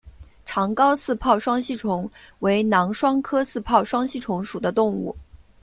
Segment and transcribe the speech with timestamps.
[0.45, 2.09] 长睾似泡双吸虫
[2.39, 5.15] 为囊双科似泡双吸虫属的动物。